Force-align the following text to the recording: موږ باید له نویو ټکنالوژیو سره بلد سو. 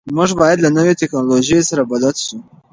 موږ 0.17 0.29
باید 0.41 0.57
له 0.61 0.69
نویو 0.77 0.99
ټکنالوژیو 1.01 1.67
سره 1.69 1.81
بلد 1.91 2.15
سو. 2.25 2.37